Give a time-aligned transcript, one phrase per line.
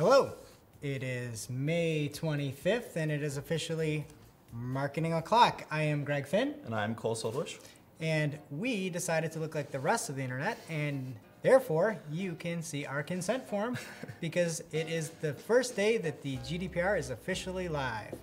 [0.00, 0.32] Hello.
[0.80, 4.06] It is May 25th, and it is officially
[4.50, 5.66] Marketing O'Clock.
[5.70, 7.58] I am Greg Finn, And I'm Cole Soldwish.
[8.00, 12.62] and we decided to look like the rest of the internet, and therefore you can
[12.62, 13.76] see our consent form
[14.22, 18.14] because it is the first day that the GDPR is officially live.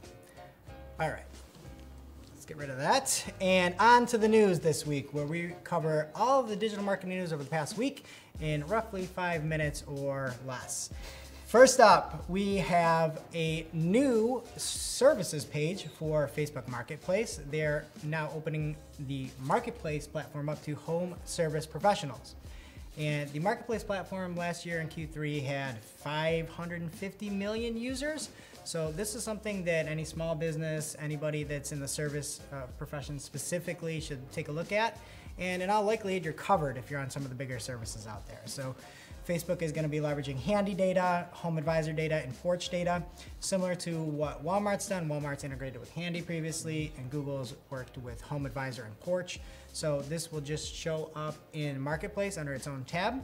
[1.00, 1.25] All right.
[2.34, 3.23] Let's get rid of that.
[3.39, 7.20] And on to the news this week, where we cover all of the digital marketing
[7.20, 8.05] news over the past week
[8.41, 10.89] in roughly five minutes or less.
[11.48, 17.39] First up, we have a new services page for Facebook Marketplace.
[17.49, 18.76] They're now opening
[19.08, 22.36] the Marketplace platform up to home service professionals.
[22.98, 28.27] And the Marketplace platform last year in Q3 had 550 million users.
[28.66, 33.20] So this is something that any small business, anybody that's in the service uh, profession
[33.20, 35.00] specifically should take a look at.
[35.39, 38.27] And in all likelihood, you're covered if you're on some of the bigger services out
[38.27, 38.41] there.
[38.45, 38.75] So
[39.27, 43.04] Facebook is going to be leveraging Handy data, Home Advisor data, and Porch data,
[43.41, 45.09] similar to what Walmart's done.
[45.09, 49.42] Walmart's integrated with Handy previously, and Google's worked with Home Advisor and Porch.
[49.73, 53.22] So this will just show up in Marketplace under its own tab.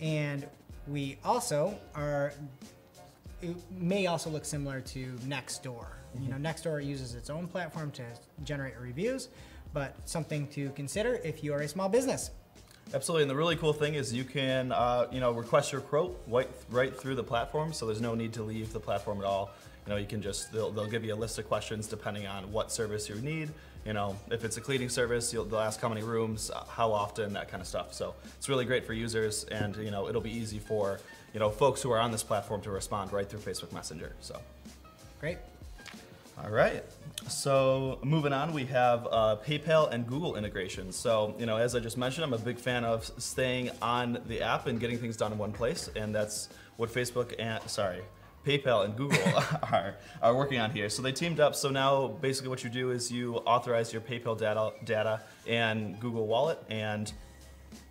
[0.00, 0.46] And
[0.86, 2.32] we also are
[3.40, 5.86] it may also look similar to Nextdoor.
[6.20, 6.46] You know, mm-hmm.
[6.46, 8.02] Nextdoor uses its own platform to
[8.42, 9.28] generate reviews,
[9.72, 12.30] but something to consider if you are a small business.
[12.94, 16.18] Absolutely, and the really cool thing is you can, uh, you know, request your quote
[16.26, 19.50] right, right through the platform, so there's no need to leave the platform at all.
[19.86, 22.50] You know, you can just, they'll, they'll give you a list of questions depending on
[22.50, 23.50] what service you need.
[23.84, 27.32] You know, if it's a cleaning service, they'll ask how many rooms, uh, how often,
[27.34, 27.92] that kind of stuff.
[27.92, 30.98] So it's really great for users, and you know, it'll be easy for,
[31.34, 34.12] you know, folks who are on this platform to respond right through Facebook Messenger.
[34.20, 34.40] So.
[35.20, 35.38] Great.
[36.44, 36.84] All right.
[37.26, 40.92] So moving on, we have uh, PayPal and Google integration.
[40.92, 44.42] So you know, as I just mentioned, I'm a big fan of staying on the
[44.42, 48.02] app and getting things done in one place, and that's what Facebook and sorry,
[48.46, 49.20] PayPal and Google
[49.64, 50.88] are are working on here.
[50.88, 51.56] So they teamed up.
[51.56, 56.26] So now basically, what you do is you authorize your PayPal data data and Google
[56.26, 57.12] Wallet and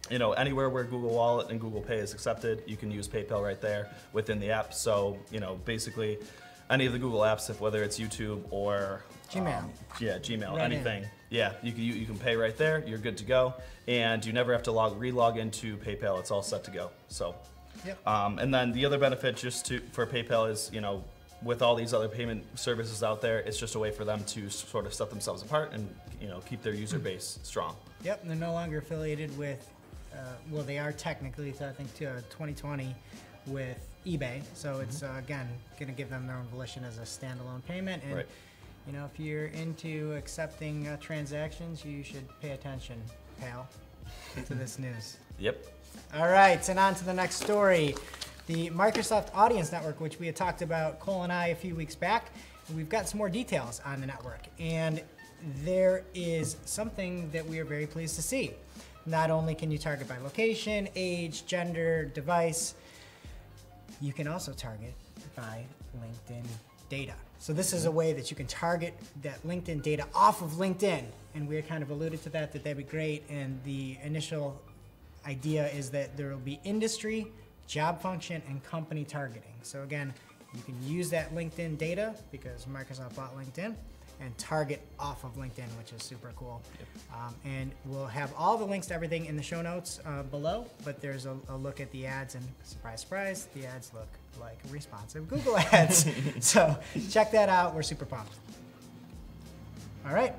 [0.09, 3.44] you know, anywhere where Google Wallet and Google Pay is accepted, you can use PayPal
[3.44, 4.74] right there within the app.
[4.74, 6.18] So, you know, basically
[6.69, 9.59] any of the Google apps, if whether it's YouTube or Gmail.
[9.63, 10.73] um, yeah, Gmail, Right in.
[10.73, 11.05] anything.
[11.29, 12.83] Yeah, you can you, you can pay right there.
[12.88, 13.53] You're good to go,
[13.88, 16.19] and you never have to log re-log into PayPal.
[16.19, 16.89] It's all set to go.
[17.09, 17.35] So,
[17.85, 18.07] Yep.
[18.07, 21.03] um, and then the other benefit just to for PayPal is you know
[21.44, 24.50] with all these other payment services out there, it's just a way for them to
[24.50, 25.88] sort of set themselves apart and
[26.22, 27.75] you know keep their user base strong.
[28.03, 29.69] Yep, and they're no longer affiliated with,
[30.13, 30.17] uh,
[30.51, 32.95] well, they are technically, so I think, to uh, 2020
[33.47, 34.41] with eBay.
[34.53, 35.47] So it's, uh, again,
[35.80, 38.03] going to give them their own volition as a standalone payment.
[38.06, 38.28] And, Right.
[38.85, 43.02] you know, if you're into accepting uh, transactions, you should pay attention,
[43.40, 43.68] pal,
[44.46, 45.18] to this news.
[45.40, 45.57] Yep.
[46.13, 47.96] All right, and on to the next story.
[48.47, 51.96] The Microsoft Audience Network, which we had talked about, Cole and I, a few weeks
[51.96, 52.31] back,
[52.75, 54.41] we've got some more details on the network.
[54.59, 55.02] And
[55.63, 58.52] there is something that we are very pleased to see.
[59.06, 62.74] Not only can you target by location, age, gender, device,
[64.02, 64.94] you can also target
[65.35, 65.66] by
[66.00, 66.44] LinkedIn
[66.90, 67.13] data.
[67.40, 71.03] So this is a way that you can target that LinkedIn data off of LinkedIn.
[71.35, 73.24] And we kind of alluded to that, that that'd be great.
[73.30, 74.59] And the initial
[75.25, 77.28] idea is that there will be industry,
[77.68, 79.53] job function, and company targeting.
[79.62, 80.13] So again,
[80.56, 83.75] you can use that LinkedIn data because Microsoft bought LinkedIn
[84.19, 86.61] and target off of LinkedIn, which is super cool.
[87.13, 90.66] Um, and we'll have all the links to everything in the show notes uh, below,
[90.83, 94.57] but there's a, a look at the ads, and surprise, surprise, the ads look like
[94.69, 96.06] responsive Google ads.
[96.39, 96.77] so
[97.09, 97.75] check that out.
[97.75, 98.33] We're super pumped.
[100.06, 100.33] All right.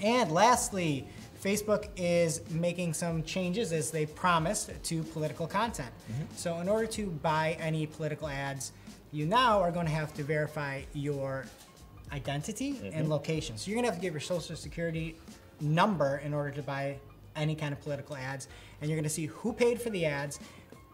[0.00, 1.06] And lastly,
[1.42, 5.90] Facebook is making some changes as they promised to political content.
[6.36, 8.72] So, in order to buy any political ads,
[9.12, 11.46] you now are going to have to verify your
[12.12, 13.10] identity and mm-hmm.
[13.10, 13.56] location.
[13.56, 15.16] So, you're to have to give your social security
[15.60, 16.96] number in order to buy
[17.36, 18.48] any kind of political ads.
[18.80, 20.40] And you're to see who paid for the ads,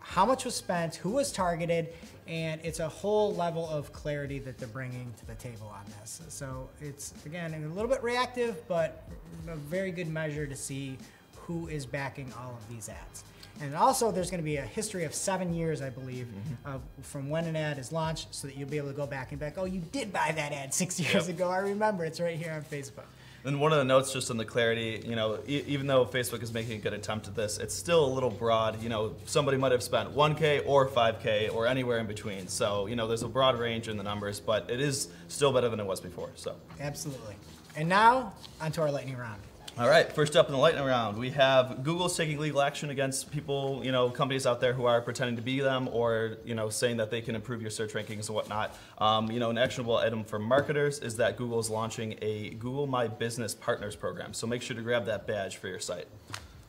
[0.00, 1.92] how much was spent, who was targeted,
[2.26, 6.20] and it's a whole level of clarity that they're bringing to the table on this.
[6.28, 9.08] So it's again a little bit reactive, but
[9.48, 10.98] a very good measure to see
[11.36, 13.24] who is backing all of these ads.
[13.60, 16.74] And also, there's going to be a history of seven years, I believe, mm-hmm.
[16.76, 19.30] of, from when an ad is launched, so that you'll be able to go back
[19.32, 21.36] and be like, oh, you did buy that ad six years Yep.
[21.36, 21.50] ago.
[21.50, 22.04] I remember.
[22.04, 23.04] It's right here on Facebook.
[23.44, 26.42] And one of the notes just on the clarity, you know, e- even though Facebook
[26.42, 28.82] is making a good attempt at this, it's still a little broad.
[28.82, 32.48] You know, somebody might have spent 1K or 5K or anywhere in between.
[32.48, 35.68] So, you know, there's a broad range in the numbers, but it is still better
[35.68, 36.30] than it was before.
[36.34, 37.36] So, Absolutely.
[37.76, 39.40] And now, onto our lightning round.
[39.78, 43.30] All right, first up in the lightning round, we have Google's taking legal action against
[43.30, 46.68] people, you know, companies out there who are pretending to be them or, you know,
[46.68, 48.76] saying that they can improve your search rankings and whatnot.
[48.98, 52.88] Um, you know, an actionable item for marketers is that Google is launching a Google
[52.88, 54.34] My Business Partners program.
[54.34, 56.08] So make sure to grab that badge for your site.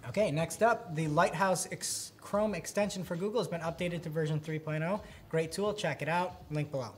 [0.10, 5.02] Okay, next up, the Lighthouse Chrome extension for Google has been updated to version 3.0.
[5.30, 6.44] Great tool, check it out.
[6.52, 6.92] Link below.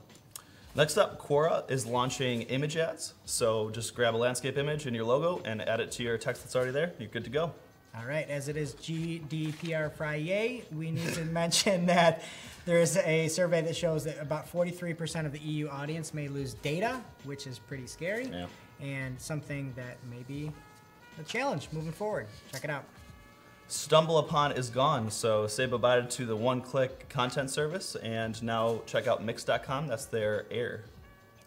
[0.74, 3.12] Next up, Quora is launching image ads.
[3.26, 6.42] So just grab a landscape image in your logo and add it to your text
[6.42, 6.92] that's already there.
[6.98, 7.52] You're good to go.
[7.94, 12.22] All right, as it is GDPR Friday, we need to mention that
[12.64, 16.54] there is a survey that shows that about 43% of the EU audience may lose
[16.54, 18.46] data, which is pretty scary, Yeah.
[18.80, 20.50] and something that may be
[21.20, 22.28] a challenge moving forward.
[22.50, 22.84] Check it out.
[23.72, 29.06] Stumble Upon is gone, so say bye to the one-click content service, and now check
[29.06, 29.86] out Mix.com.
[29.86, 30.84] That's their heir.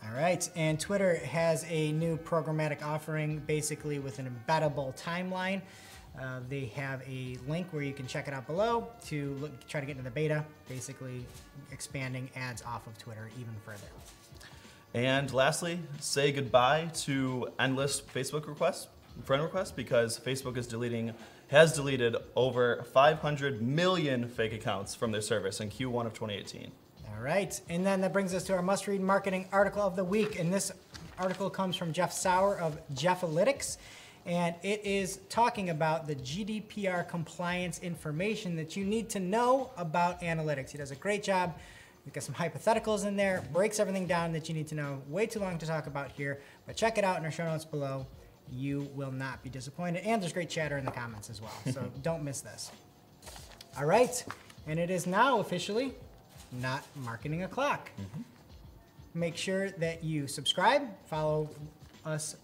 [0.04, 5.62] All right, and Twitter has a new programmatic offering, basically with an embeddable timeline.
[6.20, 9.80] Uh, they have a link where you can check it out below to look, try
[9.80, 11.24] to get into the beta, basically
[11.72, 13.88] expanding ads off of Twitter even further.
[14.96, 18.88] And lastly, say goodbye to endless Facebook requests,
[19.26, 21.14] friend requests, because Facebook is deleting,
[21.48, 26.72] has deleted over 500 million fake accounts from their service in Q1 of 2018.
[27.08, 30.40] All right, and then that brings us to our must-read marketing article of the week,
[30.40, 30.72] and this
[31.18, 33.78] article comes from Jeff Sauer of Jeffalytics,
[34.26, 40.22] and it is talking about the GDPR compliance information that you need to know about
[40.22, 40.72] analytics.
[40.72, 41.56] He does a great job.
[42.06, 45.02] We've got some hypotheticals in there, breaks everything down that you need to know.
[45.08, 47.66] Way too long to talk about here, but check it out in our show notes
[47.66, 48.06] below.
[48.52, 51.92] You will not be disappointed, and there's great chatter in the comments as well, so
[52.04, 52.72] don't miss this.
[53.78, 54.24] All right,
[54.68, 55.94] and it is now officially
[56.62, 57.92] not marketing o'clock.
[58.00, 58.22] Mm-hmm.
[59.20, 61.50] Make sure that you subscribe, follow
[62.06, 62.36] us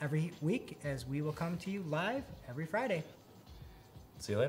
[0.00, 3.02] every week as we will come to you live every Friday.
[4.18, 4.42] See you later.